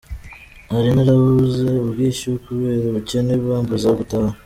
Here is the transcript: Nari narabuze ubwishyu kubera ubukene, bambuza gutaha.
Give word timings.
Nari 0.69 0.89
narabuze 0.95 1.65
ubwishyu 1.83 2.29
kubera 2.45 2.83
ubukene, 2.89 3.33
bambuza 3.45 3.89
gutaha. 3.99 4.31